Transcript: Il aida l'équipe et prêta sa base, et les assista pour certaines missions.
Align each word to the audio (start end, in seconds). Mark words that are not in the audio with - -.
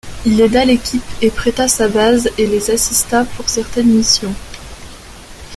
Il 0.25 0.41
aida 0.41 0.65
l'équipe 0.65 1.03
et 1.21 1.29
prêta 1.29 1.67
sa 1.67 1.87
base, 1.87 2.31
et 2.39 2.47
les 2.47 2.71
assista 2.71 3.23
pour 3.23 3.47
certaines 3.49 3.93
missions. 3.95 4.33